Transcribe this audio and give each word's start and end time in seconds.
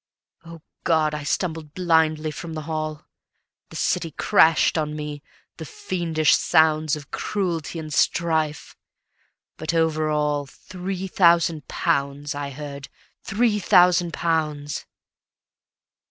O 0.51 0.63
God! 0.83 1.13
I 1.13 1.21
stumbled 1.21 1.75
blindly 1.75 2.31
from 2.31 2.53
the 2.55 2.63
hall; 2.63 3.05
The 3.69 3.75
city 3.75 4.09
crashed 4.09 4.75
on 4.75 4.95
me, 4.95 5.21
the 5.57 5.63
fiendish 5.65 6.35
sounds 6.35 6.95
Of 6.95 7.11
cruelty 7.11 7.77
and 7.77 7.93
strife, 7.93 8.75
but 9.57 9.75
over 9.75 10.09
all 10.09 10.47
"Three 10.47 11.05
thousand 11.05 11.67
pounds!" 11.67 12.33
I 12.33 12.49
heard; 12.49 12.89
"Three 13.23 13.59
thousand 13.59 14.11
pounds!" 14.13 14.87